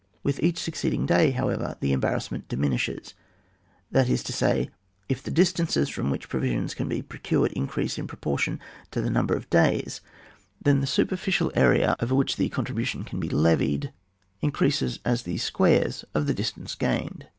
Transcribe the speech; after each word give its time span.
With 0.23 0.41
each 0.41 0.57
succeeding 0.57 1.05
day, 1.05 1.29
however, 1.29 1.77
the 1.79 1.91
eniibarrassment 1.93 2.47
diminishes; 2.47 3.13
that 3.91 4.09
is 4.09 4.23
to 4.23 4.33
say, 4.33 4.71
if 5.07 5.23
ihe 5.27 5.33
distances 5.35 5.89
from 5.89 6.09
which 6.09 6.27
provisions 6.27 6.73
can 6.73 6.89
be 6.89 7.03
procured 7.03 7.51
increase 7.51 7.99
in 7.99 8.07
proportion 8.07 8.59
to 8.89 8.99
the 8.99 9.11
number 9.11 9.35
of 9.35 9.47
days, 9.51 10.01
then 10.59 10.81
the 10.81 10.87
superficial 10.87 11.51
area 11.53 11.85
VOL. 11.85 11.91
n. 11.91 11.95
B 11.99 12.03
over 12.03 12.15
which 12.15 12.35
the 12.37 12.49
contributions 12.49 13.05
can 13.05 13.19
be 13.19 13.29
levied 13.29 13.93
increases 14.41 14.97
as 15.05 15.21
the 15.21 15.37
squares 15.37 16.03
of 16.15 16.25
the 16.25 16.33
distances 16.33 16.73
gained. 16.73 17.27